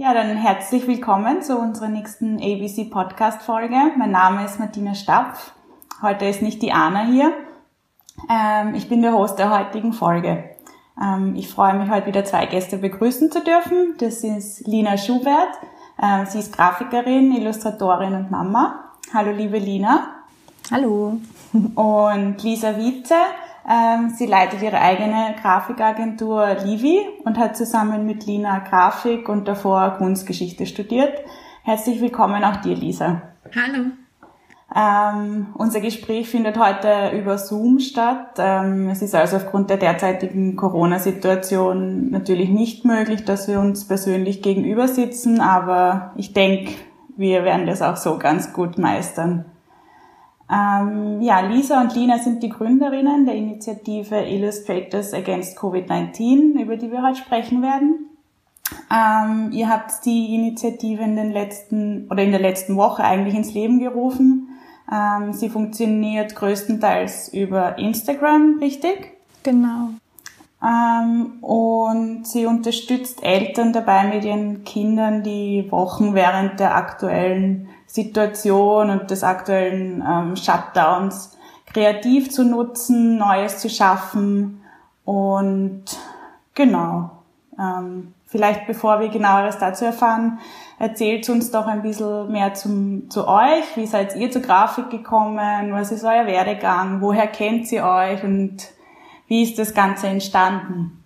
Ja, 0.00 0.14
dann 0.14 0.36
herzlich 0.36 0.86
willkommen 0.86 1.42
zu 1.42 1.58
unserer 1.58 1.88
nächsten 1.88 2.36
ABC 2.36 2.84
Podcast 2.84 3.42
Folge. 3.42 3.74
Mein 3.96 4.12
Name 4.12 4.44
ist 4.44 4.60
Martina 4.60 4.94
Stapf. 4.94 5.50
Heute 6.00 6.26
ist 6.26 6.40
nicht 6.40 6.62
die 6.62 6.70
Anna 6.70 7.04
hier. 7.04 7.32
Ähm, 8.30 8.76
ich 8.76 8.88
bin 8.88 9.02
der 9.02 9.12
Host 9.12 9.40
der 9.40 9.50
heutigen 9.50 9.92
Folge. 9.92 10.50
Ähm, 11.02 11.34
ich 11.34 11.48
freue 11.48 11.74
mich 11.74 11.90
heute 11.90 12.06
wieder 12.06 12.24
zwei 12.24 12.46
Gäste 12.46 12.78
begrüßen 12.78 13.32
zu 13.32 13.42
dürfen. 13.42 13.96
Das 13.98 14.22
ist 14.22 14.68
Lina 14.68 14.96
Schubert. 14.96 15.58
Ähm, 16.00 16.26
sie 16.26 16.38
ist 16.38 16.56
Grafikerin, 16.56 17.32
Illustratorin 17.32 18.14
und 18.14 18.30
Mama. 18.30 18.92
Hallo 19.12 19.32
liebe 19.32 19.58
Lina. 19.58 20.14
Hallo. 20.70 21.18
Und 21.52 22.40
Lisa 22.44 22.76
Wietze. 22.76 23.16
Ähm, 23.68 24.10
sie 24.16 24.24
leitet 24.24 24.62
ihre 24.62 24.80
eigene 24.80 25.34
Grafikagentur 25.42 26.56
Livi 26.64 27.00
und 27.24 27.38
hat 27.38 27.56
zusammen 27.56 28.06
mit 28.06 28.24
Lina 28.24 28.60
Grafik 28.60 29.28
und 29.28 29.46
davor 29.46 29.96
Kunstgeschichte 29.98 30.64
studiert. 30.64 31.12
Herzlich 31.64 32.00
willkommen 32.00 32.44
auch 32.44 32.56
dir, 32.56 32.74
Lisa. 32.74 33.20
Hallo. 33.54 33.90
Ähm, 34.74 35.48
unser 35.54 35.80
Gespräch 35.80 36.30
findet 36.30 36.58
heute 36.58 37.14
über 37.14 37.36
Zoom 37.36 37.78
statt. 37.78 38.36
Ähm, 38.38 38.88
es 38.88 39.02
ist 39.02 39.14
also 39.14 39.36
aufgrund 39.36 39.68
der 39.68 39.76
derzeitigen 39.76 40.56
Corona-Situation 40.56 42.10
natürlich 42.10 42.48
nicht 42.48 42.86
möglich, 42.86 43.26
dass 43.26 43.48
wir 43.48 43.60
uns 43.60 43.86
persönlich 43.86 44.40
gegenüber 44.40 44.88
sitzen, 44.88 45.40
aber 45.40 46.12
ich 46.16 46.32
denke, 46.32 46.72
wir 47.16 47.44
werden 47.44 47.66
das 47.66 47.82
auch 47.82 47.96
so 47.96 48.18
ganz 48.18 48.52
gut 48.52 48.78
meistern. 48.78 49.44
Ähm, 50.50 51.20
ja, 51.20 51.40
Lisa 51.40 51.80
und 51.80 51.94
Lina 51.94 52.18
sind 52.18 52.42
die 52.42 52.48
Gründerinnen 52.48 53.26
der 53.26 53.34
Initiative 53.34 54.16
Illustrators 54.16 55.12
Against 55.12 55.58
COVID-19, 55.58 56.60
über 56.60 56.76
die 56.76 56.90
wir 56.90 57.02
heute 57.02 57.18
sprechen 57.18 57.62
werden. 57.62 58.06
Ähm, 58.90 59.50
ihr 59.52 59.68
habt 59.68 60.04
die 60.04 60.34
Initiative 60.34 61.02
in 61.02 61.16
den 61.16 61.32
letzten 61.32 62.06
oder 62.10 62.22
in 62.22 62.30
der 62.30 62.40
letzten 62.40 62.76
Woche 62.76 63.04
eigentlich 63.04 63.34
ins 63.34 63.52
Leben 63.52 63.78
gerufen 63.78 64.48
ähm, 64.90 65.32
sie 65.32 65.50
funktioniert 65.50 66.34
größtenteils 66.34 67.28
über 67.28 67.78
Instagram, 67.78 68.58
richtig? 68.60 69.12
Genau. 69.42 69.90
Ähm, 70.62 71.42
und 71.42 72.26
sie 72.26 72.46
unterstützt 72.46 73.22
Eltern 73.22 73.72
dabei, 73.72 74.08
mit 74.08 74.24
ihren 74.24 74.64
Kindern 74.64 75.22
die 75.22 75.66
Wochen 75.70 76.14
während 76.14 76.58
der 76.58 76.74
aktuellen 76.74 77.68
Situation 77.88 78.90
und 78.90 79.10
des 79.10 79.24
aktuellen 79.24 80.04
ähm, 80.08 80.36
Shutdowns 80.36 81.36
kreativ 81.66 82.30
zu 82.30 82.44
nutzen, 82.44 83.18
Neues 83.18 83.58
zu 83.58 83.68
schaffen 83.68 84.62
und 85.04 85.84
genau. 86.54 87.10
Ähm, 87.58 88.14
vielleicht 88.26 88.68
bevor 88.68 89.00
wir 89.00 89.08
genaueres 89.08 89.58
dazu 89.58 89.84
erfahren, 89.84 90.38
Erzählt 90.80 91.28
uns 91.28 91.50
doch 91.50 91.66
ein 91.66 91.82
bisschen 91.82 92.30
mehr 92.30 92.54
zum, 92.54 93.10
zu 93.10 93.26
euch. 93.26 93.64
Wie 93.74 93.86
seid 93.86 94.14
ihr 94.14 94.30
zur 94.30 94.42
Grafik 94.42 94.90
gekommen? 94.90 95.72
Was 95.72 95.90
ist 95.90 96.04
euer 96.04 96.26
Werdegang? 96.26 97.00
Woher 97.00 97.26
kennt 97.26 97.70
ihr 97.72 97.84
euch? 97.84 98.22
Und 98.22 98.68
wie 99.26 99.42
ist 99.42 99.58
das 99.58 99.74
Ganze 99.74 100.06
entstanden? 100.06 101.04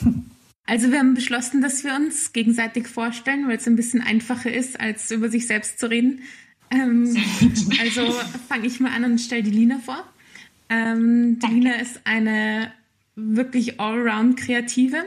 Also 0.66 0.90
wir 0.90 0.98
haben 0.98 1.14
beschlossen, 1.14 1.60
dass 1.60 1.84
wir 1.84 1.94
uns 1.94 2.32
gegenseitig 2.32 2.88
vorstellen, 2.88 3.48
weil 3.48 3.58
es 3.58 3.66
ein 3.66 3.76
bisschen 3.76 4.00
einfacher 4.00 4.52
ist, 4.52 4.80
als 4.80 5.10
über 5.10 5.28
sich 5.28 5.46
selbst 5.46 5.78
zu 5.78 5.90
reden. 5.90 6.22
Ähm, 6.70 7.16
also 7.80 8.10
fange 8.48 8.66
ich 8.66 8.80
mal 8.80 8.92
an 8.92 9.04
und 9.04 9.18
stelle 9.20 9.42
die 9.42 9.50
Lina 9.50 9.78
vor. 9.78 10.02
Ähm, 10.70 11.38
die 11.38 11.46
Lina 11.46 11.74
ist 11.74 12.00
eine 12.04 12.72
wirklich 13.14 13.78
allround 13.78 14.38
Kreative. 14.38 15.04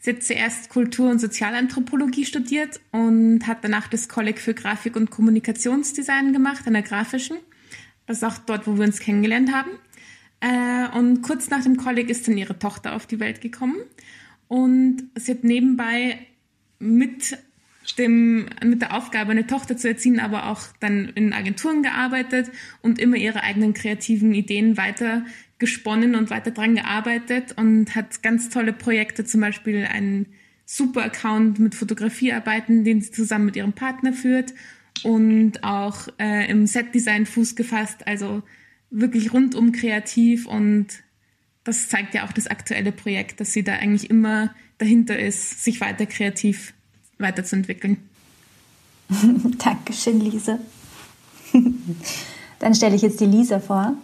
Sie 0.00 0.10
hat 0.10 0.22
zuerst 0.22 0.70
Kultur- 0.70 1.10
und 1.10 1.18
Sozialanthropologie 1.18 2.24
studiert 2.24 2.80
und 2.90 3.46
hat 3.46 3.58
danach 3.62 3.88
das 3.88 4.08
Kolleg 4.08 4.38
für 4.38 4.54
Grafik- 4.54 4.96
und 4.96 5.10
Kommunikationsdesign 5.10 6.32
gemacht 6.32 6.66
an 6.66 6.74
der 6.74 6.82
Grafischen. 6.82 7.36
Das 8.06 8.18
ist 8.18 8.24
auch 8.24 8.38
dort, 8.38 8.66
wo 8.66 8.76
wir 8.76 8.84
uns 8.84 9.00
kennengelernt 9.00 9.52
haben. 9.52 9.70
Äh, 10.40 10.98
und 10.98 11.22
kurz 11.22 11.48
nach 11.48 11.62
dem 11.62 11.76
Kolleg 11.76 12.10
ist 12.10 12.26
dann 12.26 12.36
ihre 12.36 12.58
Tochter 12.58 12.94
auf 12.94 13.06
die 13.06 13.20
Welt 13.20 13.40
gekommen. 13.40 13.76
Und 14.54 15.10
sie 15.16 15.32
hat 15.32 15.42
nebenbei 15.42 16.16
mit 16.78 17.36
dem, 17.98 18.46
mit 18.64 18.82
der 18.82 18.96
Aufgabe, 18.96 19.32
eine 19.32 19.48
Tochter 19.48 19.76
zu 19.76 19.88
erziehen, 19.88 20.20
aber 20.20 20.46
auch 20.48 20.60
dann 20.78 21.08
in 21.16 21.32
Agenturen 21.32 21.82
gearbeitet 21.82 22.52
und 22.80 23.00
immer 23.00 23.16
ihre 23.16 23.42
eigenen 23.42 23.74
kreativen 23.74 24.32
Ideen 24.32 24.76
weiter 24.76 25.26
gesponnen 25.58 26.14
und 26.14 26.30
weiter 26.30 26.52
dran 26.52 26.76
gearbeitet 26.76 27.58
und 27.58 27.96
hat 27.96 28.22
ganz 28.22 28.48
tolle 28.48 28.72
Projekte, 28.72 29.24
zum 29.24 29.40
Beispiel 29.40 29.88
einen 29.90 30.26
super 30.64 31.02
Account 31.02 31.58
mit 31.58 31.74
Fotografiearbeiten, 31.74 32.84
den 32.84 33.00
sie 33.00 33.10
zusammen 33.10 33.46
mit 33.46 33.56
ihrem 33.56 33.72
Partner 33.72 34.12
führt 34.12 34.54
und 35.02 35.64
auch 35.64 36.06
äh, 36.20 36.48
im 36.48 36.68
Setdesign 36.68 37.26
Fuß 37.26 37.56
gefasst, 37.56 38.06
also 38.06 38.44
wirklich 38.90 39.32
rundum 39.32 39.72
kreativ 39.72 40.46
und 40.46 41.03
das 41.64 41.88
zeigt 41.88 42.14
ja 42.14 42.26
auch 42.26 42.32
das 42.32 42.46
aktuelle 42.46 42.92
Projekt, 42.92 43.40
dass 43.40 43.52
sie 43.52 43.64
da 43.64 43.72
eigentlich 43.74 44.10
immer 44.10 44.50
dahinter 44.78 45.18
ist, 45.18 45.64
sich 45.64 45.80
weiter 45.80 46.06
kreativ 46.06 46.74
weiterzuentwickeln. 47.18 47.98
Dankeschön, 49.58 50.20
Lisa. 50.20 50.58
Dann 52.58 52.74
stelle 52.74 52.96
ich 52.96 53.02
jetzt 53.02 53.20
die 53.20 53.26
Lisa 53.26 53.60
vor. 53.60 53.94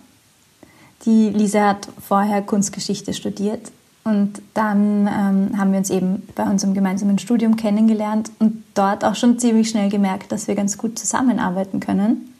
Die 1.04 1.30
Lisa 1.30 1.68
hat 1.68 1.88
vorher 2.06 2.42
Kunstgeschichte 2.42 3.14
studiert 3.14 3.72
und 4.04 4.42
dann 4.54 5.06
ähm, 5.06 5.58
haben 5.58 5.72
wir 5.72 5.78
uns 5.78 5.88
eben 5.88 6.26
bei 6.34 6.42
unserem 6.42 6.74
gemeinsamen 6.74 7.18
Studium 7.18 7.56
kennengelernt 7.56 8.30
und 8.38 8.62
dort 8.74 9.04
auch 9.04 9.14
schon 9.14 9.38
ziemlich 9.38 9.70
schnell 9.70 9.88
gemerkt, 9.88 10.30
dass 10.30 10.46
wir 10.46 10.54
ganz 10.54 10.76
gut 10.76 10.98
zusammenarbeiten 10.98 11.80
können. 11.80 12.34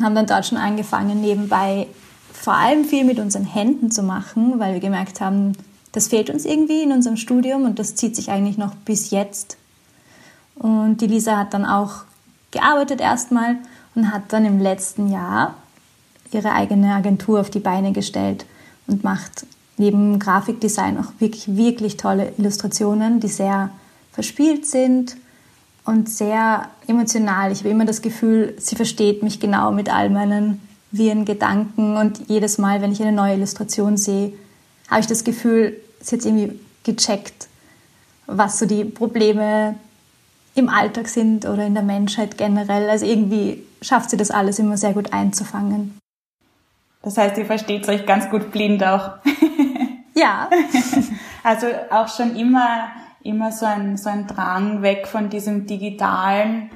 Haben 0.00 0.14
dann 0.14 0.26
dort 0.26 0.46
schon 0.46 0.58
angefangen, 0.58 1.20
nebenbei 1.20 1.86
vor 2.48 2.56
allem 2.56 2.86
viel 2.86 3.04
mit 3.04 3.18
unseren 3.18 3.44
Händen 3.44 3.90
zu 3.90 4.02
machen, 4.02 4.58
weil 4.58 4.72
wir 4.72 4.80
gemerkt 4.80 5.20
haben, 5.20 5.52
das 5.92 6.08
fehlt 6.08 6.30
uns 6.30 6.46
irgendwie 6.46 6.82
in 6.82 6.92
unserem 6.92 7.18
Studium 7.18 7.66
und 7.66 7.78
das 7.78 7.94
zieht 7.94 8.16
sich 8.16 8.30
eigentlich 8.30 8.56
noch 8.56 8.74
bis 8.74 9.10
jetzt. 9.10 9.58
Und 10.54 11.02
die 11.02 11.08
Lisa 11.08 11.36
hat 11.36 11.52
dann 11.52 11.66
auch 11.66 12.04
gearbeitet 12.50 13.02
erstmal 13.02 13.58
und 13.94 14.10
hat 14.10 14.32
dann 14.32 14.46
im 14.46 14.60
letzten 14.60 15.12
Jahr 15.12 15.56
ihre 16.32 16.52
eigene 16.52 16.94
Agentur 16.94 17.38
auf 17.38 17.50
die 17.50 17.58
Beine 17.58 17.92
gestellt 17.92 18.46
und 18.86 19.04
macht 19.04 19.44
neben 19.76 20.18
Grafikdesign 20.18 20.96
auch 20.96 21.12
wirklich, 21.18 21.54
wirklich 21.54 21.98
tolle 21.98 22.32
Illustrationen, 22.38 23.20
die 23.20 23.28
sehr 23.28 23.68
verspielt 24.10 24.64
sind 24.64 25.18
und 25.84 26.08
sehr 26.08 26.70
emotional. 26.86 27.52
Ich 27.52 27.58
habe 27.58 27.68
immer 27.68 27.84
das 27.84 28.00
Gefühl, 28.00 28.54
sie 28.56 28.74
versteht 28.74 29.22
mich 29.22 29.38
genau 29.38 29.70
mit 29.70 29.92
all 29.92 30.08
meinen 30.08 30.66
wirren 30.90 31.24
Gedanken 31.24 31.96
und 31.96 32.28
jedes 32.28 32.58
Mal, 32.58 32.80
wenn 32.80 32.92
ich 32.92 33.02
eine 33.02 33.12
neue 33.12 33.34
Illustration 33.34 33.96
sehe, 33.96 34.32
habe 34.88 35.00
ich 35.00 35.06
das 35.06 35.24
Gefühl, 35.24 35.76
sie 36.00 36.16
hat 36.16 36.24
irgendwie 36.24 36.58
gecheckt, 36.84 37.48
was 38.26 38.58
so 38.58 38.66
die 38.66 38.84
Probleme 38.84 39.74
im 40.54 40.68
Alltag 40.68 41.08
sind 41.08 41.46
oder 41.46 41.66
in 41.66 41.74
der 41.74 41.82
Menschheit 41.82 42.38
generell. 42.38 42.88
Also 42.88 43.06
irgendwie 43.06 43.64
schafft 43.82 44.10
sie 44.10 44.16
das 44.16 44.30
alles 44.30 44.58
immer 44.58 44.76
sehr 44.76 44.92
gut 44.92 45.12
einzufangen. 45.12 45.98
Das 47.02 47.16
heißt, 47.16 47.38
ihr 47.38 47.46
versteht 47.46 47.88
euch 47.88 48.06
ganz 48.06 48.28
gut 48.30 48.50
blind 48.50 48.84
auch. 48.84 49.12
Ja. 50.14 50.50
also 51.44 51.68
auch 51.90 52.08
schon 52.08 52.34
immer, 52.34 52.88
immer 53.22 53.52
so 53.52 53.66
ein, 53.66 53.96
so 53.96 54.10
ein 54.10 54.26
Drang 54.26 54.82
weg 54.82 55.06
von 55.06 55.30
diesem 55.30 55.68
Digitalen, 55.68 56.70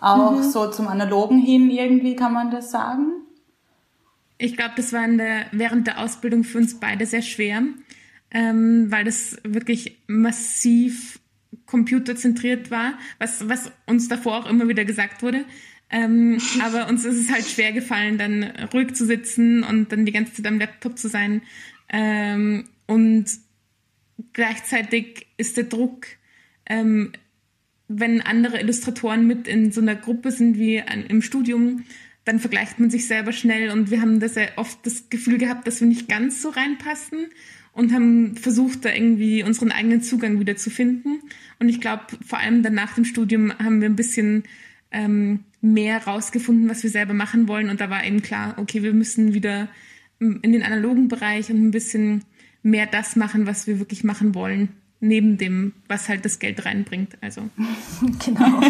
auch 0.00 0.32
mhm. 0.32 0.42
so 0.42 0.68
zum 0.68 0.88
Analogen 0.88 1.38
hin 1.38 1.70
irgendwie, 1.70 2.16
kann 2.16 2.32
man 2.32 2.50
das 2.50 2.72
sagen? 2.72 3.12
Ich 4.44 4.58
glaube, 4.58 4.74
das 4.76 4.92
war 4.92 5.08
der, 5.08 5.46
während 5.52 5.86
der 5.86 5.98
Ausbildung 5.98 6.44
für 6.44 6.58
uns 6.58 6.78
beide 6.78 7.06
sehr 7.06 7.22
schwer, 7.22 7.62
ähm, 8.30 8.90
weil 8.90 9.02
das 9.02 9.38
wirklich 9.42 9.96
massiv 10.06 11.18
computerzentriert 11.64 12.70
war, 12.70 12.98
was, 13.18 13.48
was 13.48 13.72
uns 13.86 14.08
davor 14.08 14.36
auch 14.36 14.50
immer 14.50 14.68
wieder 14.68 14.84
gesagt 14.84 15.22
wurde. 15.22 15.46
Ähm, 15.88 16.42
aber 16.62 16.88
uns 16.88 17.06
ist 17.06 17.18
es 17.18 17.32
halt 17.32 17.46
schwer 17.46 17.72
gefallen, 17.72 18.18
dann 18.18 18.42
ruhig 18.74 18.92
zu 18.92 19.06
sitzen 19.06 19.64
und 19.64 19.90
dann 19.92 20.04
die 20.04 20.12
ganze 20.12 20.34
Zeit 20.34 20.46
am 20.46 20.58
Laptop 20.58 20.98
zu 20.98 21.08
sein. 21.08 21.40
Ähm, 21.88 22.68
und 22.86 23.24
gleichzeitig 24.34 25.26
ist 25.38 25.56
der 25.56 25.64
Druck, 25.64 26.04
ähm, 26.66 27.12
wenn 27.88 28.20
andere 28.20 28.60
Illustratoren 28.60 29.26
mit 29.26 29.48
in 29.48 29.72
so 29.72 29.80
einer 29.80 29.96
Gruppe 29.96 30.32
sind 30.32 30.58
wie 30.58 30.82
an, 30.82 31.06
im 31.06 31.22
Studium, 31.22 31.84
dann 32.24 32.40
vergleicht 32.40 32.80
man 32.80 32.90
sich 32.90 33.06
selber 33.06 33.32
schnell 33.32 33.70
und 33.70 33.90
wir 33.90 34.00
haben 34.00 34.20
das 34.20 34.34
ja 34.34 34.44
oft 34.56 34.78
das 34.86 35.10
Gefühl 35.10 35.38
gehabt, 35.38 35.66
dass 35.66 35.80
wir 35.80 35.88
nicht 35.88 36.08
ganz 36.08 36.40
so 36.40 36.48
reinpassen 36.48 37.26
und 37.72 37.92
haben 37.92 38.36
versucht, 38.36 38.84
da 38.84 38.92
irgendwie 38.92 39.42
unseren 39.42 39.72
eigenen 39.72 40.00
Zugang 40.00 40.40
wieder 40.40 40.56
zu 40.56 40.70
finden. 40.70 41.20
Und 41.58 41.68
ich 41.68 41.80
glaube, 41.80 42.04
vor 42.24 42.38
allem 42.38 42.62
dann 42.62 42.74
nach 42.74 42.94
dem 42.94 43.04
Studium 43.04 43.52
haben 43.58 43.80
wir 43.80 43.88
ein 43.88 43.96
bisschen 43.96 44.44
ähm, 44.90 45.40
mehr 45.60 46.04
rausgefunden, 46.04 46.68
was 46.68 46.82
wir 46.82 46.90
selber 46.90 47.14
machen 47.14 47.48
wollen. 47.48 47.68
Und 47.68 47.80
da 47.80 47.90
war 47.90 48.04
eben 48.04 48.22
klar, 48.22 48.54
okay, 48.58 48.82
wir 48.82 48.92
müssen 48.92 49.34
wieder 49.34 49.68
in 50.20 50.40
den 50.52 50.62
analogen 50.62 51.08
Bereich 51.08 51.50
und 51.50 51.62
ein 51.62 51.70
bisschen 51.72 52.22
mehr 52.62 52.86
das 52.86 53.16
machen, 53.16 53.46
was 53.46 53.66
wir 53.66 53.80
wirklich 53.80 54.04
machen 54.04 54.34
wollen, 54.34 54.68
neben 55.00 55.36
dem, 55.36 55.72
was 55.88 56.08
halt 56.08 56.24
das 56.24 56.38
Geld 56.38 56.64
reinbringt. 56.64 57.18
Also. 57.20 57.50
genau. 58.24 58.60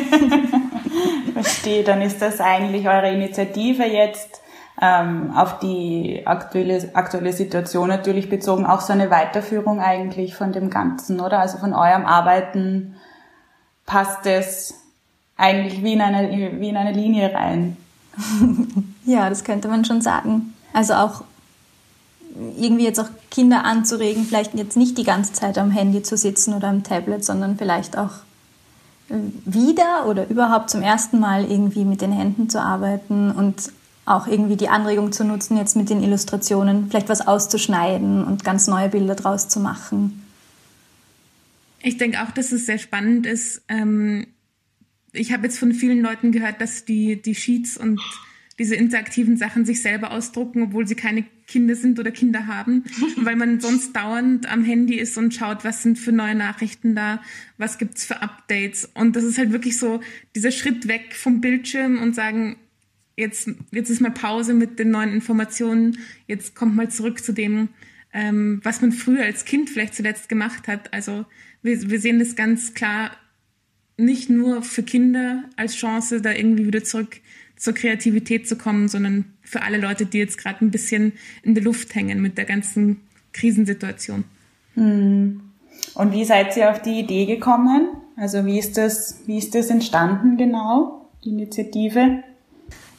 Verstehe, 1.33 1.85
dann 1.85 2.03
ist 2.03 2.23
das 2.23 2.41
eigentlich 2.41 2.89
eure 2.89 3.11
Initiative 3.11 3.85
jetzt 3.85 4.41
ähm, 4.81 5.33
auf 5.35 5.59
die 5.61 6.23
aktuelle, 6.25 6.91
aktuelle 6.95 7.33
Situation 7.33 7.89
natürlich 7.89 8.29
bezogen, 8.29 8.67
auch 8.67 8.81
so 8.81 8.93
eine 8.93 9.11
Weiterführung 9.11 9.81
eigentlich 9.81 10.35
von 10.35 10.53
dem 10.53 10.71
Ganzen, 10.71 11.21
oder? 11.21 11.41
Also 11.41 11.59
von 11.59 11.73
eurem 11.73 12.07
Arbeiten 12.07 12.97
passt 13.87 14.27
es 14.27 14.75
eigentlich 15.37 15.83
wie 15.83 15.93
in 15.93 16.01
eine, 16.01 16.61
wie 16.61 16.69
in 16.69 16.77
eine 16.77 16.93
Linie 16.93 17.33
rein. 17.35 17.77
ja, 19.05 19.29
das 19.29 19.45
könnte 19.45 19.69
man 19.69 19.85
schon 19.85 20.01
sagen. 20.01 20.55
Also 20.73 20.95
auch 20.95 21.25
irgendwie 22.57 22.85
jetzt 22.85 22.99
auch 22.99 23.09
Kinder 23.31 23.65
anzuregen, 23.65 24.25
vielleicht 24.25 24.55
jetzt 24.55 24.77
nicht 24.77 24.99
die 24.99 25.05
ganze 25.05 25.33
Zeit 25.33 25.57
am 25.57 25.71
Handy 25.71 26.03
zu 26.03 26.17
sitzen 26.17 26.55
oder 26.55 26.69
am 26.69 26.83
Tablet, 26.83 27.25
sondern 27.25 27.57
vielleicht 27.57 27.97
auch 27.97 28.11
wieder 29.09 30.07
oder 30.07 30.29
überhaupt 30.29 30.71
zum 30.71 30.83
ersten 30.83 31.21
Mal 31.21 31.51
irgendwie 31.51 31.85
mit 31.85 32.01
den 32.01 32.13
Händen 32.13 32.49
zu 32.49 32.61
arbeiten 32.61 33.31
und 33.31 33.71
auch 34.07 34.27
irgendwie 34.27 34.57
die 34.57 34.69
Anregung 34.69 35.13
zu 35.13 35.25
nutzen, 35.25 35.57
jetzt 35.57 35.77
mit 35.77 35.89
den 35.89 36.03
Illustrationen 36.03 36.89
vielleicht 36.89 37.09
was 37.09 37.27
auszuschneiden 37.27 38.25
und 38.25 38.45
ganz 38.45 38.67
neue 38.67 38.89
Bilder 38.89 39.15
draus 39.15 39.49
zu 39.49 39.61
machen. 39.61 40.23
Ich 41.83 41.97
denke 41.97 42.23
auch, 42.23 42.31
dass 42.31 42.53
es 42.53 42.67
sehr 42.67 42.79
spannend 42.79 43.27
ist. 43.27 43.63
Ähm, 43.69 44.27
ich 45.13 45.33
habe 45.33 45.45
jetzt 45.45 45.59
von 45.59 45.73
vielen 45.73 46.01
Leuten 46.01 46.33
gehört, 46.33 46.61
dass 46.61 46.85
die, 46.85 47.21
die 47.21 47.35
Sheets 47.35 47.77
und 47.77 48.01
diese 48.59 48.77
interaktiven 48.77 49.37
Sachen 49.37 49.65
sich 49.65 49.83
selber 49.83 50.13
ausdrucken, 50.13 50.63
obwohl 50.63 50.87
sie 50.87 50.95
keine 50.95 51.25
Kinder 51.47 51.75
sind 51.75 51.99
oder 51.99 52.11
Kinder 52.11 52.47
haben, 52.47 52.85
weil 53.17 53.37
man 53.37 53.61
sonst 53.61 53.95
dauernd 53.95 54.51
am 54.51 54.65
Handy 54.65 54.97
ist 54.97 55.19
und 55.19 55.35
schaut, 55.35 55.65
was 55.65 55.83
sind 55.83 55.99
für 55.99 56.13
neue 56.13 56.35
Nachrichten 56.35 56.95
da, 56.95 57.23
was 57.59 57.79
gibt's 57.79 58.05
für 58.05 58.23
Updates 58.23 58.89
und 58.95 59.17
das 59.17 59.25
ist 59.25 59.39
halt 59.39 59.53
wirklich 59.53 59.79
so 59.79 60.01
dieser 60.35 60.51
Schritt 60.51 60.89
weg 60.89 61.15
vom 61.15 61.41
Bildschirm 61.41 62.01
und 62.01 62.15
sagen, 62.15 62.57
jetzt, 63.17 63.51
jetzt 63.73 63.91
ist 63.91 64.01
mal 64.01 64.11
Pause 64.11 64.55
mit 64.55 64.79
den 64.79 64.91
neuen 64.91 65.13
Informationen, 65.13 65.99
jetzt 66.27 66.55
kommt 66.55 66.77
mal 66.77 66.91
zurück 66.91 67.23
zu 67.23 67.33
dem, 67.33 67.69
ähm, 68.13 68.61
was 68.63 68.81
man 68.81 68.93
früher 68.93 69.25
als 69.25 69.45
Kind 69.45 69.71
vielleicht 69.71 69.95
zuletzt 69.95 70.29
gemacht 70.29 70.69
hat. 70.69 70.93
Also 70.93 71.27
wir, 71.63 71.91
wir 71.91 72.01
sehen 72.01 72.19
das 72.19 72.37
ganz 72.37 72.75
klar 72.75 73.11
nicht 73.97 74.31
nur 74.31 74.63
für 74.63 74.83
Kinder 74.83 75.45
als 75.57 75.77
Chance, 75.77 76.21
da 76.21 76.33
irgendwie 76.33 76.67
wieder 76.67 76.83
zurück 76.83 77.21
zur 77.57 77.75
Kreativität 77.75 78.49
zu 78.49 78.57
kommen, 78.57 78.89
sondern 78.89 79.25
für 79.43 79.63
alle 79.63 79.79
Leute, 79.79 80.07
die 80.07 80.19
jetzt 80.19 80.39
gerade 80.39 80.65
ein 80.65 80.71
bisschen 80.71 81.13
in 81.43 81.55
der 81.55 81.65
Luft 81.65 81.95
hängen 81.95 82.21
mit 82.21 82.39
der 82.39 82.45
ganzen 82.45 83.01
Krisensituation. 83.33 84.25
Hm. 84.75 85.41
Und 85.95 86.13
wie 86.13 86.25
seid 86.25 86.57
ihr 86.57 86.71
auf 86.71 86.83
die 86.83 87.01
Idee 87.01 87.27
gekommen? 87.27 87.89
Also 88.17 88.47
wie 88.47 88.59
ist 88.59 88.77
das, 88.77 89.21
wie 89.27 89.39
ist 89.39 89.55
das 89.55 89.71
entstanden 89.71 90.37
genau, 90.37 91.11
die 91.25 91.31
Initiative? 91.31 92.23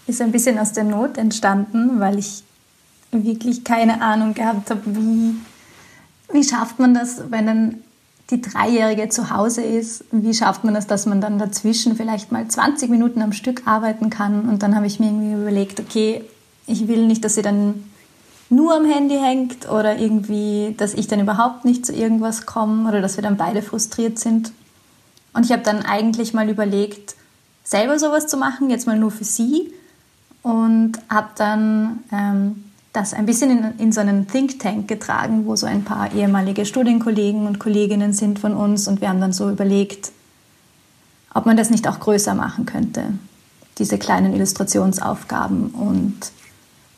ist 0.08 0.22
ein 0.22 0.32
bisschen 0.32 0.60
aus 0.60 0.74
der 0.74 0.84
Not 0.84 1.18
entstanden, 1.18 2.00
weil 2.00 2.20
ich 2.20 2.44
wirklich 3.12 3.64
keine 3.64 4.02
Ahnung 4.02 4.34
gehabt 4.34 4.70
habe, 4.70 4.82
wie, 4.86 5.36
wie 6.32 6.44
schafft 6.44 6.80
man 6.80 6.94
das, 6.94 7.32
wenn 7.32 7.46
dann 7.46 7.84
die 8.32 8.42
Dreijährige 8.42 9.10
zu 9.10 9.30
Hause 9.30 9.62
ist, 9.62 10.04
wie 10.12 10.34
schafft 10.34 10.64
man 10.64 10.74
das, 10.74 10.88
dass 10.88 11.06
man 11.06 11.22
dann 11.22 11.38
dazwischen 11.38 11.96
vielleicht 11.96 12.32
mal 12.32 12.48
20 12.48 12.90
Minuten 12.90 13.22
am 13.22 13.34
Stück 13.34 13.68
arbeiten 13.68 14.10
kann. 14.10 14.50
Und 14.50 14.64
dann 14.64 14.76
habe 14.76 14.88
ich 14.88 15.00
mir 15.00 15.08
irgendwie 15.08 15.34
überlegt, 15.34 15.80
okay, 15.80 16.24
ich 16.66 16.88
will 16.88 17.06
nicht, 17.06 17.24
dass 17.24 17.36
sie 17.36 17.44
dann 17.44 17.84
nur 18.50 18.76
am 18.76 18.86
Handy 18.86 19.18
hängt 19.18 19.70
oder 19.70 19.98
irgendwie, 19.98 20.76
dass 20.78 20.94
ich 20.94 21.08
dann 21.08 21.20
überhaupt 21.20 21.66
nicht 21.66 21.86
zu 21.86 21.94
irgendwas 21.94 22.46
komme 22.46 22.88
oder 22.88 23.02
dass 23.02 23.18
wir 23.18 23.24
dann 23.24 23.38
beide 23.38 23.62
frustriert 23.62 24.18
sind. 24.18 24.52
Und 25.34 25.46
ich 25.46 25.52
habe 25.52 25.64
dann 25.64 25.84
eigentlich 25.84 26.34
mal 26.34 26.50
überlegt, 26.50 27.16
selber 27.64 28.00
sowas 28.00 28.28
zu 28.28 28.38
machen, 28.38 28.70
jetzt 28.70 28.88
mal 28.88 28.98
nur 28.98 29.12
für 29.12 29.24
sie 29.24 29.74
und 30.44 30.94
habe 31.10 31.30
dann 31.36 32.04
ähm, 32.12 32.65
das 32.96 33.14
ein 33.14 33.26
bisschen 33.26 33.52
in, 33.52 33.80
in 33.80 33.92
so 33.92 34.02
einen 34.02 34.28
Think 34.28 34.60
Tank 34.60 34.88
getragen, 34.88 35.46
wo 35.46 35.56
so 35.56 35.66
ein 35.66 35.84
paar 35.84 36.14
ehemalige 36.14 36.66
Studienkollegen 36.66 37.48
und 37.48 37.60
Kolleginnen 37.60 38.14
sind 38.14 38.40
von 38.40 38.54
uns 38.54 38.88
und 38.88 39.02
wir 39.02 39.10
haben 39.10 39.22
dann 39.22 39.34
so 39.34 39.50
überlegt, 39.50 40.12
ob 41.34 41.46
man 41.46 41.58
das 41.58 41.70
nicht 41.70 41.88
auch 41.88 42.00
größer 42.00 42.34
machen 42.34 42.66
könnte, 42.66 43.04
diese 43.78 43.98
kleinen 43.98 44.34
Illustrationsaufgaben 44.34 45.68
und 45.70 46.16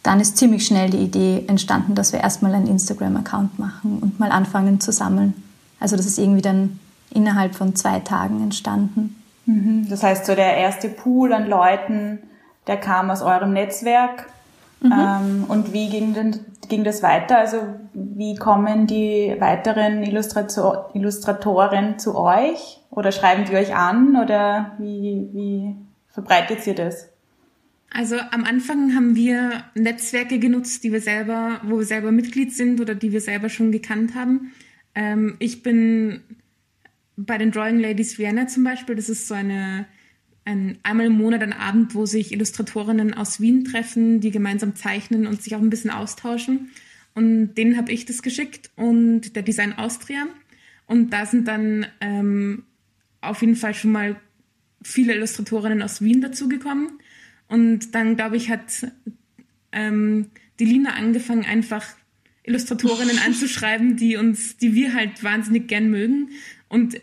dann 0.03 0.21
ist 0.21 0.37
ziemlich 0.37 0.65
schnell 0.65 0.89
die 0.89 0.99
Idee 0.99 1.43
entstanden, 1.47 1.95
dass 1.95 2.13
wir 2.13 2.21
erstmal 2.21 2.53
einen 2.53 2.67
Instagram-Account 2.67 3.59
machen 3.59 3.99
und 3.99 4.19
mal 4.19 4.31
anfangen 4.31 4.79
zu 4.79 4.91
sammeln. 4.91 5.33
Also 5.79 5.97
das 5.97 6.05
ist 6.05 6.17
irgendwie 6.17 6.41
dann 6.41 6.79
innerhalb 7.09 7.55
von 7.55 7.75
zwei 7.75 7.99
Tagen 7.99 8.41
entstanden. 8.41 9.21
Mhm. 9.45 9.87
Das 9.89 10.03
heißt, 10.03 10.25
so 10.25 10.35
der 10.35 10.55
erste 10.57 10.87
Pool 10.87 11.33
an 11.33 11.47
Leuten, 11.47 12.19
der 12.67 12.77
kam 12.77 13.09
aus 13.09 13.21
eurem 13.21 13.53
Netzwerk. 13.53 14.27
Mhm. 14.81 14.93
Ähm, 14.93 15.45
und 15.47 15.73
wie 15.73 15.89
ging, 15.89 16.13
denn, 16.13 16.39
ging 16.69 16.83
das 16.83 17.01
weiter? 17.03 17.37
Also 17.37 17.57
wie 17.93 18.35
kommen 18.35 18.87
die 18.87 19.35
weiteren 19.39 20.03
Illustrator, 20.03 20.91
Illustratoren 20.93 21.99
zu 21.99 22.17
euch? 22.17 22.79
Oder 22.89 23.11
schreiben 23.11 23.45
die 23.45 23.55
euch 23.55 23.75
an? 23.75 24.15
Oder 24.15 24.73
wie, 24.77 25.29
wie 25.33 25.75
verbreitet 26.09 26.65
ihr 26.67 26.75
das? 26.75 27.09
Also 27.89 28.17
am 28.31 28.43
Anfang 28.43 28.95
haben 28.95 29.15
wir 29.15 29.63
Netzwerke 29.73 30.39
genutzt, 30.39 30.83
die 30.83 30.91
wir 30.91 31.01
selber, 31.01 31.61
wo 31.63 31.79
wir 31.79 31.85
selber 31.85 32.11
Mitglied 32.11 32.53
sind 32.53 32.81
oder 32.81 32.95
die 32.95 33.11
wir 33.11 33.21
selber 33.21 33.49
schon 33.49 33.71
gekannt 33.71 34.13
haben. 34.13 34.51
Ähm, 34.93 35.35
ich 35.39 35.63
bin 35.63 36.21
bei 37.15 37.37
den 37.37 37.51
Drawing 37.51 37.79
Ladies 37.79 38.19
Vienna 38.19 38.47
zum 38.47 38.63
Beispiel, 38.63 38.95
das 38.95 39.09
ist 39.09 39.27
so 39.27 39.33
eine 39.33 39.85
ein, 40.47 40.77
einmal 40.81 41.07
im 41.07 41.17
Monat 41.17 41.43
ein 41.43 41.51
Abend, 41.51 41.93
wo 41.93 42.05
sich 42.05 42.31
Illustratorinnen 42.31 43.13
aus 43.13 43.41
Wien 43.41 43.65
treffen, 43.65 44.21
die 44.21 44.31
gemeinsam 44.31 44.75
zeichnen 44.75 45.27
und 45.27 45.41
sich 45.41 45.53
auch 45.55 45.59
ein 45.59 45.69
bisschen 45.69 45.91
austauschen. 45.91 46.69
Und 47.13 47.55
denen 47.55 47.75
habe 47.75 47.91
ich 47.91 48.05
das 48.05 48.21
geschickt 48.21 48.71
und 48.77 49.35
der 49.35 49.43
Design 49.43 49.73
Austria. 49.73 50.25
Und 50.85 51.11
da 51.11 51.25
sind 51.25 51.49
dann 51.49 51.85
ähm, 51.99 52.63
auf 53.19 53.41
jeden 53.41 53.57
Fall 53.57 53.73
schon 53.73 53.91
mal 53.91 54.15
viele 54.81 55.15
Illustratorinnen 55.15 55.81
aus 55.81 56.01
Wien 56.01 56.21
dazugekommen. 56.21 56.91
Und 57.49 57.93
dann, 57.93 58.15
glaube 58.15 58.37
ich, 58.37 58.49
hat 58.49 58.87
ähm, 59.73 60.27
die 60.59 60.65
Lina 60.65 60.91
angefangen, 60.91 61.43
einfach 61.43 61.83
Illustratorinnen 62.43 63.19
anzuschreiben, 63.25 63.97
die 63.97 64.15
uns, 64.15 64.55
die 64.55 64.73
wir 64.73 64.93
halt 64.93 65.25
wahnsinnig 65.25 65.67
gern 65.67 65.89
mögen. 65.89 66.29
Und 66.69 67.01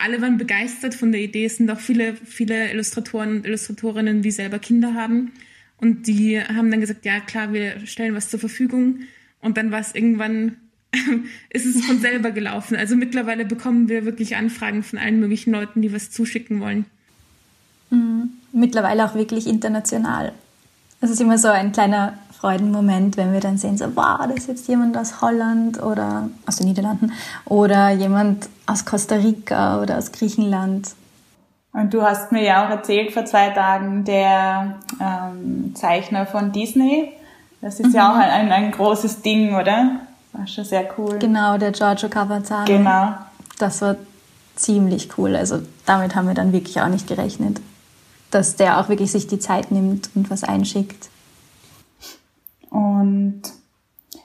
alle 0.00 0.20
waren 0.20 0.38
begeistert 0.38 0.94
von 0.94 1.12
der 1.12 1.20
Idee. 1.20 1.44
Es 1.44 1.56
sind 1.56 1.70
auch 1.70 1.80
viele, 1.80 2.14
viele 2.14 2.70
Illustratoren 2.70 3.36
und 3.36 3.46
Illustratorinnen, 3.46 4.22
die 4.22 4.30
selber 4.30 4.58
Kinder 4.58 4.94
haben. 4.94 5.32
Und 5.78 6.06
die 6.06 6.40
haben 6.40 6.70
dann 6.70 6.80
gesagt, 6.80 7.04
ja 7.04 7.20
klar, 7.20 7.52
wir 7.52 7.86
stellen 7.86 8.14
was 8.14 8.28
zur 8.30 8.40
Verfügung. 8.40 9.00
Und 9.40 9.56
dann 9.56 9.70
war 9.70 9.80
es 9.80 9.94
irgendwann, 9.94 10.56
ist 11.50 11.66
es 11.66 11.84
von 11.84 12.00
selber 12.00 12.30
gelaufen. 12.30 12.76
Also 12.76 12.96
mittlerweile 12.96 13.44
bekommen 13.44 13.88
wir 13.88 14.04
wirklich 14.04 14.36
Anfragen 14.36 14.82
von 14.82 14.98
allen 14.98 15.20
möglichen 15.20 15.52
Leuten, 15.52 15.82
die 15.82 15.92
was 15.92 16.10
zuschicken 16.10 16.60
wollen. 16.60 16.84
Mhm. 17.90 18.30
Mittlerweile 18.52 19.04
auch 19.04 19.14
wirklich 19.14 19.46
international. 19.46 20.32
Es 21.00 21.10
ist 21.10 21.20
immer 21.20 21.38
so 21.38 21.48
ein 21.48 21.72
kleiner 21.72 22.18
Freudenmoment, 22.40 23.16
wenn 23.16 23.32
wir 23.32 23.40
dann 23.40 23.58
sehen, 23.58 23.76
so, 23.76 23.84
wow, 23.94 24.18
da 24.26 24.30
ist 24.34 24.48
jetzt 24.48 24.66
jemand 24.66 24.96
aus 24.96 25.20
Holland 25.20 25.82
oder 25.82 26.30
aus 26.46 26.56
den 26.56 26.68
Niederlanden 26.68 27.12
oder 27.44 27.90
jemand 27.90 28.48
aus 28.66 28.86
Costa 28.86 29.16
Rica 29.16 29.80
oder 29.82 29.98
aus 29.98 30.10
Griechenland. 30.10 30.90
Und 31.72 31.92
du 31.92 32.02
hast 32.02 32.32
mir 32.32 32.42
ja 32.42 32.64
auch 32.64 32.70
erzählt 32.70 33.12
vor 33.12 33.26
zwei 33.26 33.50
Tagen, 33.50 34.04
der 34.04 34.76
ähm, 35.00 35.74
Zeichner 35.74 36.26
von 36.26 36.50
Disney, 36.50 37.12
das 37.60 37.78
ist 37.78 37.88
mhm. 37.88 37.94
ja 37.94 38.10
auch 38.10 38.16
ein, 38.16 38.50
ein, 38.50 38.70
großes 38.70 39.20
Ding, 39.20 39.54
oder? 39.54 40.00
War 40.32 40.46
schon 40.46 40.64
sehr 40.64 40.88
cool. 40.96 41.18
Genau, 41.18 41.58
der 41.58 41.72
Giorgio 41.72 42.08
Cavazzano. 42.08 42.64
Genau. 42.64 43.14
Das 43.58 43.82
war 43.82 43.96
ziemlich 44.56 45.10
cool. 45.18 45.36
Also 45.36 45.60
damit 45.84 46.14
haben 46.14 46.26
wir 46.26 46.34
dann 46.34 46.52
wirklich 46.52 46.80
auch 46.80 46.88
nicht 46.88 47.06
gerechnet, 47.06 47.60
dass 48.30 48.56
der 48.56 48.80
auch 48.80 48.88
wirklich 48.88 49.12
sich 49.12 49.26
die 49.26 49.38
Zeit 49.38 49.70
nimmt 49.70 50.10
und 50.14 50.30
was 50.30 50.42
einschickt. 50.42 51.10
Und 52.70 53.42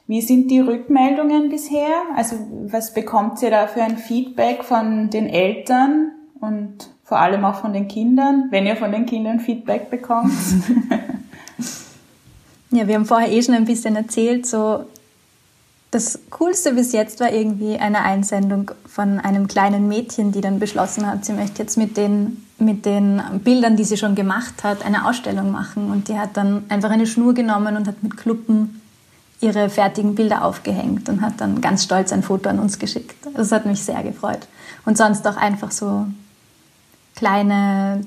wie 0.07 0.21
sind 0.21 0.49
die 0.49 0.59
Rückmeldungen 0.59 1.49
bisher? 1.49 2.03
Also 2.15 2.35
was 2.67 2.93
bekommt 2.93 3.41
ihr 3.41 3.49
da 3.49 3.67
für 3.67 3.81
ein 3.81 3.97
Feedback 3.97 4.63
von 4.63 5.09
den 5.09 5.27
Eltern 5.27 6.11
und 6.39 6.89
vor 7.03 7.19
allem 7.19 7.43
auch 7.43 7.61
von 7.61 7.73
den 7.73 7.87
Kindern, 7.87 8.47
wenn 8.51 8.65
ihr 8.65 8.75
von 8.75 8.91
den 8.91 9.05
Kindern 9.05 9.39
Feedback 9.39 9.89
bekommt? 9.89 10.31
ja, 12.71 12.87
wir 12.87 12.95
haben 12.95 13.05
vorher 13.05 13.31
eh 13.31 13.41
schon 13.41 13.55
ein 13.55 13.65
bisschen 13.65 13.95
erzählt, 13.95 14.45
so 14.45 14.85
das 15.91 16.19
Coolste 16.29 16.73
bis 16.73 16.91
jetzt 16.91 17.21
war 17.21 17.31
irgendwie 17.31 17.77
eine 17.77 18.01
Einsendung 18.01 18.71
von 18.85 19.19
einem 19.19 19.47
kleinen 19.47 19.87
Mädchen, 19.87 20.31
die 20.31 20.41
dann 20.41 20.59
beschlossen 20.59 21.07
hat, 21.07 21.25
sie 21.25 21.33
möchte 21.33 21.61
jetzt 21.61 21.77
mit 21.77 21.95
den, 21.95 22.44
mit 22.57 22.85
den 22.85 23.21
Bildern, 23.43 23.75
die 23.75 23.83
sie 23.83 23.97
schon 23.97 24.15
gemacht 24.15 24.63
hat, 24.63 24.85
eine 24.85 25.07
Ausstellung 25.07 25.51
machen. 25.51 25.91
Und 25.91 26.07
die 26.07 26.17
hat 26.17 26.37
dann 26.37 26.63
einfach 26.69 26.89
eine 26.89 27.07
Schnur 27.07 27.33
genommen 27.33 27.75
und 27.75 27.87
hat 27.87 28.01
mit 28.01 28.15
Kluppen 28.17 28.81
ihre 29.41 29.69
fertigen 29.69 30.15
Bilder 30.15 30.43
aufgehängt 30.43 31.09
und 31.09 31.21
hat 31.21 31.41
dann 31.41 31.61
ganz 31.61 31.83
stolz 31.83 32.13
ein 32.13 32.23
Foto 32.23 32.49
an 32.49 32.59
uns 32.59 32.79
geschickt. 32.79 33.15
Das 33.35 33.51
hat 33.51 33.65
mich 33.65 33.81
sehr 33.81 34.01
gefreut. 34.03 34.47
Und 34.85 34.97
sonst 34.97 35.27
auch 35.27 35.37
einfach 35.37 35.71
so 35.71 36.07
kleine 37.15 38.05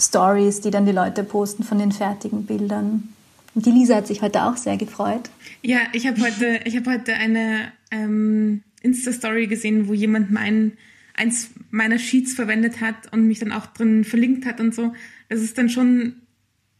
Stories, 0.00 0.60
die 0.60 0.70
dann 0.70 0.86
die 0.86 0.92
Leute 0.92 1.22
posten 1.24 1.62
von 1.62 1.78
den 1.78 1.92
fertigen 1.92 2.46
Bildern. 2.46 3.14
Und 3.54 3.66
die 3.66 3.70
Lisa 3.70 3.96
hat 3.96 4.06
sich 4.06 4.22
heute 4.22 4.44
auch 4.44 4.56
sehr 4.56 4.76
gefreut. 4.76 5.30
Ja, 5.62 5.78
ich 5.92 6.06
habe 6.06 6.20
heute, 6.20 6.60
hab 6.66 6.86
heute 6.86 7.14
eine 7.14 7.72
ähm, 7.90 8.62
Insta-Story 8.82 9.46
gesehen, 9.46 9.88
wo 9.88 9.94
jemand 9.94 10.30
mein, 10.30 10.72
eins 11.18 11.50
meiner 11.70 11.98
Sheets 11.98 12.34
verwendet 12.34 12.80
hat 12.80 13.12
und 13.12 13.26
mich 13.26 13.40
dann 13.40 13.52
auch 13.52 13.66
drin 13.66 14.04
verlinkt 14.04 14.46
hat 14.46 14.60
und 14.60 14.74
so. 14.74 14.94
Das 15.28 15.40
ist 15.40 15.58
dann 15.58 15.68
schon, 15.68 16.14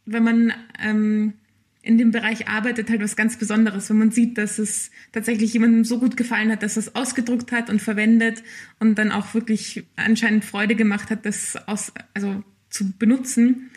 wenn 0.05 0.23
man 0.23 0.53
ähm, 0.81 1.33
in 1.81 1.97
dem 1.97 2.11
Bereich 2.11 2.47
arbeitet, 2.47 2.89
halt 2.89 3.01
was 3.01 3.15
ganz 3.15 3.37
Besonderes, 3.37 3.89
wenn 3.89 3.97
man 3.97 4.11
sieht, 4.11 4.37
dass 4.37 4.59
es 4.59 4.91
tatsächlich 5.11 5.53
jemandem 5.53 5.83
so 5.85 5.99
gut 5.99 6.17
gefallen 6.17 6.51
hat, 6.51 6.63
dass 6.63 6.77
es 6.77 6.95
ausgedruckt 6.95 7.51
hat 7.51 7.69
und 7.69 7.81
verwendet 7.81 8.43
und 8.79 8.95
dann 8.97 9.11
auch 9.11 9.33
wirklich 9.33 9.85
anscheinend 9.95 10.45
Freude 10.45 10.75
gemacht 10.75 11.09
hat, 11.09 11.25
das 11.25 11.55
aus, 11.67 11.93
also 12.13 12.43
zu 12.69 12.91
benutzen. 12.97 13.71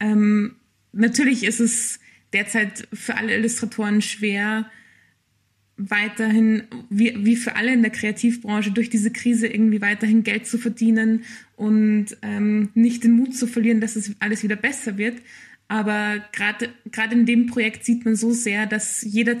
Ähm, 0.00 0.56
natürlich 0.92 1.44
ist 1.44 1.60
es 1.60 1.98
derzeit 2.32 2.86
für 2.92 3.16
alle 3.16 3.34
Illustratoren 3.34 4.02
schwer, 4.02 4.70
weiterhin, 5.88 6.64
wie, 6.90 7.14
wie 7.24 7.36
für 7.36 7.56
alle 7.56 7.72
in 7.72 7.82
der 7.82 7.90
Kreativbranche, 7.90 8.70
durch 8.70 8.90
diese 8.90 9.10
Krise 9.10 9.46
irgendwie 9.46 9.80
weiterhin 9.80 10.22
Geld 10.22 10.46
zu 10.46 10.58
verdienen 10.58 11.24
und 11.56 12.16
ähm, 12.22 12.68
nicht 12.74 13.04
den 13.04 13.12
Mut 13.12 13.34
zu 13.34 13.46
verlieren, 13.46 13.80
dass 13.80 13.96
es 13.96 14.14
alles 14.20 14.42
wieder 14.42 14.56
besser 14.56 14.98
wird. 14.98 15.16
Aber 15.68 16.22
gerade 16.32 16.68
in 17.12 17.26
dem 17.26 17.46
Projekt 17.46 17.84
sieht 17.84 18.04
man 18.04 18.16
so 18.16 18.32
sehr, 18.32 18.66
dass 18.66 19.02
jeder 19.02 19.36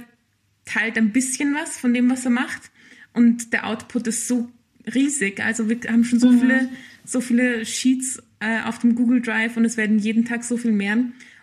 teilt 0.64 0.96
ein 0.96 1.12
bisschen 1.12 1.54
was 1.54 1.76
von 1.76 1.92
dem, 1.92 2.08
was 2.08 2.24
er 2.24 2.30
macht. 2.30 2.70
Und 3.12 3.52
der 3.52 3.66
Output 3.66 4.06
ist 4.06 4.28
so 4.28 4.48
riesig. 4.94 5.40
Also 5.40 5.68
wir 5.68 5.78
haben 5.88 6.04
schon 6.04 6.20
so 6.20 6.30
mhm. 6.30 6.40
viele, 6.40 6.68
so 7.04 7.20
viele 7.20 7.66
Sheets 7.66 8.22
äh, 8.38 8.62
auf 8.62 8.78
dem 8.78 8.94
Google 8.94 9.20
Drive 9.20 9.56
und 9.56 9.64
es 9.64 9.76
werden 9.76 9.98
jeden 9.98 10.24
Tag 10.24 10.44
so 10.44 10.56
viel 10.56 10.72
mehr. 10.72 10.98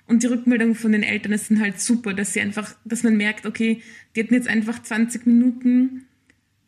Und 0.08 0.24
die 0.24 0.28
Rückmeldung 0.28 0.74
von 0.74 0.94
den 0.94 1.04
Eltern 1.04 1.34
ist 1.34 1.52
dann 1.52 1.60
halt 1.60 1.82
super, 1.82 2.14
dass 2.14 2.34
sie 2.34 2.40
einfach, 2.40 2.74
dass 2.86 3.04
man 3.04 3.18
merkt, 3.18 3.46
okay, 3.46 3.82
die 4.16 4.24
hatten 4.24 4.34
jetzt 4.34 4.48
einfach 4.48 4.82
20 4.82 5.26
Minuten 5.26 6.06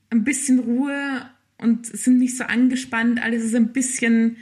ein 0.09 0.25
bisschen 0.25 0.59
Ruhe 0.59 1.29
und 1.57 1.85
sind 1.85 2.19
nicht 2.19 2.35
so 2.35 2.43
angespannt. 2.43 3.23
Alles 3.23 3.43
ist 3.43 3.55
ein 3.55 3.71
bisschen, 3.71 4.37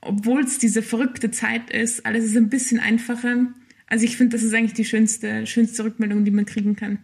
obwohl 0.00 0.44
es 0.44 0.58
diese 0.58 0.82
verrückte 0.82 1.32
Zeit 1.32 1.70
ist, 1.70 2.06
alles 2.06 2.26
ist 2.26 2.36
ein 2.36 2.48
bisschen 2.48 2.78
einfacher. 2.78 3.48
Also 3.88 4.04
ich 4.04 4.16
finde, 4.16 4.36
das 4.36 4.44
ist 4.44 4.54
eigentlich 4.54 4.74
die 4.74 4.84
schönste, 4.84 5.44
schönste 5.46 5.84
Rückmeldung, 5.84 6.24
die 6.24 6.30
man 6.30 6.46
kriegen 6.46 6.76
kann. 6.76 6.98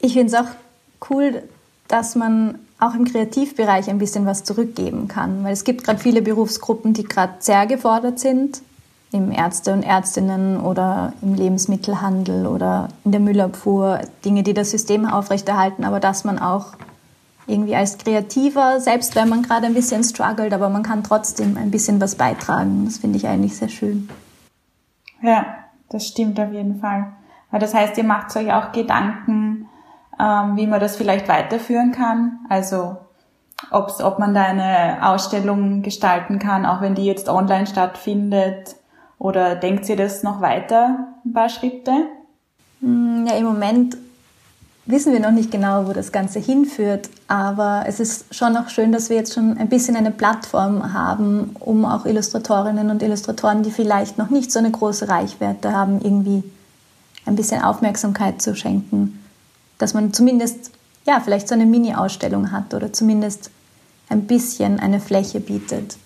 Ich 0.00 0.14
finde 0.14 0.28
es 0.28 0.34
auch 0.34 0.50
cool, 1.10 1.42
dass 1.86 2.16
man 2.16 2.58
auch 2.80 2.94
im 2.94 3.04
Kreativbereich 3.04 3.88
ein 3.88 3.98
bisschen 3.98 4.26
was 4.26 4.44
zurückgeben 4.44 5.06
kann, 5.06 5.44
weil 5.44 5.52
es 5.52 5.64
gibt 5.64 5.84
gerade 5.84 6.00
viele 6.00 6.22
Berufsgruppen, 6.22 6.92
die 6.92 7.04
gerade 7.04 7.34
sehr 7.40 7.66
gefordert 7.66 8.18
sind 8.18 8.62
im 9.10 9.32
Ärzte 9.32 9.72
und 9.72 9.82
Ärztinnen 9.82 10.60
oder 10.60 11.12
im 11.22 11.34
Lebensmittelhandel 11.34 12.46
oder 12.46 12.88
in 13.04 13.12
der 13.12 13.20
Müllabfuhr, 13.20 14.00
Dinge, 14.24 14.42
die 14.42 14.54
das 14.54 14.70
System 14.70 15.06
aufrechterhalten, 15.06 15.84
aber 15.84 15.98
dass 15.98 16.24
man 16.24 16.38
auch 16.38 16.74
irgendwie 17.46 17.74
als 17.74 17.96
Kreativer, 17.96 18.78
selbst 18.80 19.16
wenn 19.16 19.30
man 19.30 19.42
gerade 19.42 19.66
ein 19.66 19.74
bisschen 19.74 20.04
struggelt, 20.04 20.52
aber 20.52 20.68
man 20.68 20.82
kann 20.82 21.02
trotzdem 21.02 21.56
ein 21.56 21.70
bisschen 21.70 22.00
was 22.00 22.14
beitragen. 22.14 22.84
Das 22.84 22.98
finde 22.98 23.16
ich 23.16 23.26
eigentlich 23.26 23.56
sehr 23.56 23.70
schön. 23.70 24.08
Ja, 25.22 25.46
das 25.88 26.06
stimmt 26.06 26.38
auf 26.38 26.52
jeden 26.52 26.78
Fall. 26.78 27.12
Das 27.50 27.72
heißt, 27.72 27.96
ihr 27.96 28.04
macht 28.04 28.36
euch 28.36 28.52
auch 28.52 28.72
Gedanken, 28.72 29.66
ähm, 30.20 30.56
wie 30.56 30.66
man 30.66 30.80
das 30.80 30.96
vielleicht 30.96 31.28
weiterführen 31.28 31.92
kann. 31.92 32.40
Also 32.50 32.98
ob's, 33.70 34.02
ob 34.02 34.18
man 34.18 34.34
da 34.34 34.42
eine 34.42 34.98
Ausstellung 35.00 35.80
gestalten 35.80 36.38
kann, 36.38 36.66
auch 36.66 36.82
wenn 36.82 36.94
die 36.94 37.06
jetzt 37.06 37.30
online 37.30 37.66
stattfindet 37.66 38.76
oder 39.18 39.56
denkt 39.56 39.88
ihr 39.88 39.96
das 39.96 40.22
noch 40.22 40.40
weiter, 40.40 41.08
ein 41.24 41.32
paar 41.32 41.48
Schritte? 41.48 41.92
Hm, 42.80 43.26
ja, 43.26 43.34
im 43.34 43.44
Moment 43.44 43.96
wissen 44.88 45.12
wir 45.12 45.20
noch 45.20 45.32
nicht 45.32 45.50
genau, 45.50 45.86
wo 45.86 45.92
das 45.92 46.12
Ganze 46.12 46.38
hinführt, 46.38 47.10
aber 47.28 47.84
es 47.86 48.00
ist 48.00 48.34
schon 48.34 48.56
auch 48.56 48.70
schön, 48.70 48.90
dass 48.90 49.10
wir 49.10 49.16
jetzt 49.16 49.34
schon 49.34 49.58
ein 49.58 49.68
bisschen 49.68 49.96
eine 49.96 50.10
Plattform 50.10 50.94
haben, 50.94 51.54
um 51.60 51.84
auch 51.84 52.06
Illustratorinnen 52.06 52.90
und 52.90 53.02
Illustratoren, 53.02 53.62
die 53.62 53.70
vielleicht 53.70 54.16
noch 54.16 54.30
nicht 54.30 54.50
so 54.50 54.58
eine 54.58 54.70
große 54.70 55.08
Reichweite 55.08 55.72
haben, 55.72 56.00
irgendwie 56.00 56.42
ein 57.26 57.36
bisschen 57.36 57.62
Aufmerksamkeit 57.62 58.40
zu 58.40 58.56
schenken. 58.56 59.22
Dass 59.76 59.92
man 59.92 60.14
zumindest, 60.14 60.70
ja, 61.06 61.20
vielleicht 61.20 61.48
so 61.48 61.54
eine 61.54 61.66
Mini-Ausstellung 61.66 62.50
hat 62.50 62.72
oder 62.72 62.90
zumindest 62.92 63.50
ein 64.08 64.26
bisschen 64.26 64.80
eine 64.80 65.00
Fläche 65.00 65.40
bietet. 65.40 65.98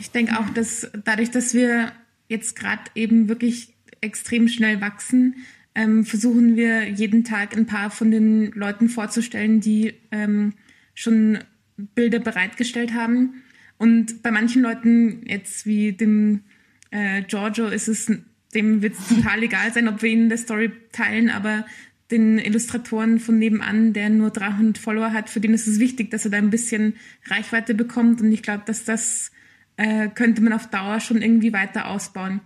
Ich 0.00 0.10
denke 0.10 0.38
auch, 0.38 0.48
dass 0.50 0.90
dadurch, 1.04 1.30
dass 1.30 1.54
wir 1.54 1.92
jetzt 2.28 2.56
gerade 2.56 2.82
eben 2.94 3.28
wirklich 3.28 3.74
extrem 4.00 4.48
schnell 4.48 4.80
wachsen, 4.80 5.36
ähm, 5.74 6.04
versuchen 6.04 6.56
wir 6.56 6.88
jeden 6.88 7.22
Tag 7.22 7.56
ein 7.56 7.66
paar 7.66 7.90
von 7.90 8.10
den 8.10 8.50
Leuten 8.52 8.88
vorzustellen, 8.88 9.60
die 9.60 9.94
ähm, 10.10 10.54
schon 10.94 11.38
Bilder 11.94 12.18
bereitgestellt 12.18 12.94
haben. 12.94 13.42
Und 13.78 14.22
bei 14.22 14.30
manchen 14.30 14.62
Leuten, 14.62 15.22
jetzt 15.26 15.66
wie 15.66 15.92
dem 15.92 16.42
äh, 16.90 17.22
Giorgio, 17.22 17.68
ist 17.68 17.88
es, 17.88 18.10
dem 18.54 18.82
wird 18.82 18.94
es 18.94 19.08
total 19.08 19.42
egal 19.42 19.72
sein, 19.72 19.88
ob 19.88 20.02
wir 20.02 20.10
ihnen 20.10 20.28
das 20.28 20.42
Story 20.42 20.72
teilen, 20.92 21.30
aber 21.30 21.66
den 22.10 22.38
Illustratoren 22.38 23.20
von 23.20 23.38
nebenan, 23.38 23.92
der 23.92 24.10
nur 24.10 24.30
300 24.30 24.78
Follower 24.78 25.12
hat, 25.12 25.30
für 25.30 25.40
den 25.40 25.54
ist 25.54 25.68
es 25.68 25.78
wichtig, 25.78 26.10
dass 26.10 26.24
er 26.24 26.32
da 26.32 26.38
ein 26.38 26.50
bisschen 26.50 26.94
Reichweite 27.26 27.74
bekommt. 27.74 28.20
Und 28.20 28.32
ich 28.32 28.42
glaube, 28.42 28.64
dass 28.66 28.84
das 28.84 29.30
äh, 29.80 30.08
könnte 30.08 30.42
man 30.42 30.52
auf 30.52 30.66
Dauer 30.66 31.00
schon 31.00 31.22
irgendwie 31.22 31.54
weiter 31.54 31.88
ausbauen. 31.88 32.42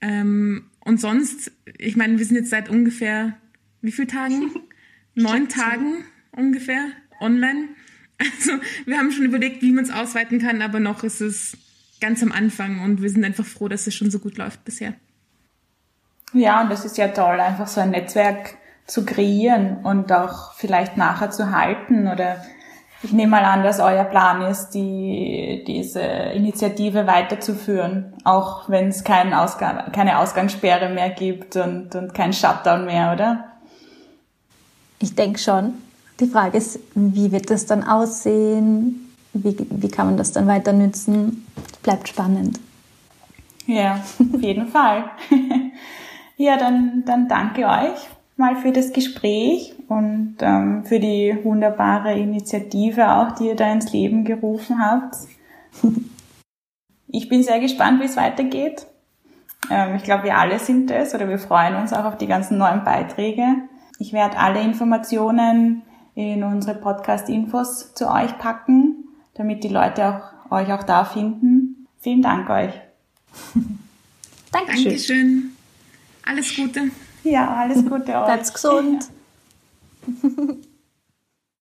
Ähm, 0.00 0.64
und 0.80 1.00
sonst, 1.00 1.52
ich 1.78 1.96
meine, 1.96 2.18
wir 2.18 2.26
sind 2.26 2.36
jetzt 2.36 2.50
seit 2.50 2.68
ungefähr 2.68 3.34
wie 3.82 3.92
viel 3.92 4.08
Tagen? 4.08 4.50
Neun 5.14 5.48
Tagen 5.48 6.04
ungefähr 6.32 6.88
online. 7.20 7.68
Also 8.18 8.52
wir 8.84 8.98
haben 8.98 9.12
schon 9.12 9.24
überlegt, 9.24 9.62
wie 9.62 9.72
man 9.72 9.84
es 9.84 9.92
ausweiten 9.92 10.40
kann, 10.40 10.60
aber 10.60 10.80
noch 10.80 11.04
ist 11.04 11.20
es 11.20 11.56
ganz 12.00 12.22
am 12.22 12.32
Anfang 12.32 12.80
und 12.80 13.00
wir 13.00 13.10
sind 13.10 13.24
einfach 13.24 13.46
froh, 13.46 13.68
dass 13.68 13.86
es 13.86 13.94
schon 13.94 14.10
so 14.10 14.18
gut 14.18 14.36
läuft 14.36 14.64
bisher. 14.64 14.94
Ja, 16.32 16.62
und 16.62 16.70
das 16.70 16.84
ist 16.84 16.98
ja 16.98 17.08
toll, 17.08 17.38
einfach 17.38 17.68
so 17.68 17.80
ein 17.80 17.90
Netzwerk 17.90 18.56
zu 18.86 19.04
kreieren 19.04 19.78
und 19.84 20.10
auch 20.12 20.54
vielleicht 20.54 20.96
nachher 20.96 21.30
zu 21.30 21.52
halten 21.52 22.08
oder 22.08 22.44
ich 23.02 23.12
nehme 23.12 23.32
mal 23.32 23.44
an, 23.44 23.62
dass 23.62 23.80
euer 23.80 24.04
Plan 24.04 24.42
ist, 24.42 24.70
die, 24.70 25.64
diese 25.66 26.00
Initiative 26.00 27.06
weiterzuführen, 27.06 28.12
auch 28.24 28.68
wenn 28.68 28.88
es 28.88 29.02
kein 29.02 29.34
Ausgang, 29.34 29.90
keine 29.92 30.18
Ausgangssperre 30.18 30.88
mehr 30.88 31.10
gibt 31.10 31.56
und, 31.56 31.94
und 31.94 32.14
kein 32.14 32.32
Shutdown 32.32 32.84
mehr, 32.84 33.12
oder? 33.12 33.44
Ich 35.00 35.14
denke 35.14 35.38
schon. 35.38 35.74
Die 36.20 36.26
Frage 36.26 36.58
ist, 36.58 36.78
wie 36.94 37.32
wird 37.32 37.50
das 37.50 37.66
dann 37.66 37.82
aussehen? 37.82 39.12
Wie, 39.32 39.56
wie 39.68 39.88
kann 39.88 40.06
man 40.06 40.16
das 40.16 40.30
dann 40.32 40.46
weiter 40.46 40.72
nützen? 40.72 41.46
Bleibt 41.82 42.08
spannend. 42.08 42.60
Ja, 43.66 44.00
auf 44.34 44.42
jeden 44.42 44.68
Fall. 44.68 45.04
ja, 46.36 46.56
dann, 46.56 47.02
dann 47.04 47.28
danke 47.28 47.64
euch 47.66 48.08
mal 48.36 48.56
für 48.56 48.72
das 48.72 48.92
Gespräch 48.92 49.74
und 49.88 50.36
ähm, 50.40 50.84
für 50.84 50.98
die 50.98 51.38
wunderbare 51.42 52.18
Initiative 52.18 53.10
auch, 53.12 53.32
die 53.32 53.48
ihr 53.48 53.56
da 53.56 53.72
ins 53.72 53.92
Leben 53.92 54.24
gerufen 54.24 54.78
habt. 54.78 55.16
Ich 57.14 57.28
bin 57.28 57.42
sehr 57.42 57.60
gespannt, 57.60 58.00
wie 58.00 58.06
es 58.06 58.16
weitergeht. 58.16 58.86
Ähm, 59.70 59.96
ich 59.96 60.02
glaube, 60.02 60.24
wir 60.24 60.38
alle 60.38 60.58
sind 60.58 60.90
es 60.90 61.14
oder 61.14 61.28
wir 61.28 61.38
freuen 61.38 61.76
uns 61.76 61.92
auch 61.92 62.06
auf 62.06 62.16
die 62.16 62.26
ganzen 62.26 62.56
neuen 62.56 62.84
Beiträge. 62.84 63.44
Ich 63.98 64.14
werde 64.14 64.38
alle 64.38 64.62
Informationen 64.62 65.82
in 66.14 66.42
unsere 66.42 66.78
Podcast-Infos 66.78 67.92
zu 67.94 68.10
euch 68.10 68.38
packen, 68.38 69.08
damit 69.34 69.62
die 69.62 69.68
Leute 69.68 70.06
auch, 70.06 70.50
euch 70.50 70.72
auch 70.72 70.84
da 70.84 71.04
finden. 71.04 71.86
Vielen 72.00 72.22
Dank 72.22 72.48
euch. 72.48 72.72
Dankeschön. 74.50 74.84
Dankeschön. 74.84 75.56
Alles 76.24 76.56
Gute. 76.56 76.90
Ja, 77.24 77.54
alles 77.54 77.84
Gute 77.88 78.14
euch. 78.14 78.24
Bleibt 78.24 78.54
gesund. 78.54 79.04
Ja. 80.06 80.30